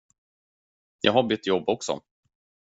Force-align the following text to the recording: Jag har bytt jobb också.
Jag 1.01 1.13
har 1.13 1.23
bytt 1.23 1.47
jobb 1.47 1.69
också. 1.69 2.01